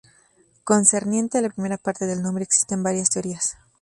Concerniente 0.63 1.37
a 1.37 1.41
la 1.43 1.51
primera 1.51 1.77
parte 1.77 2.07
del 2.07 2.23
nombre 2.23 2.43
existen 2.43 2.81
varias 2.81 3.11
teorías. 3.11 3.55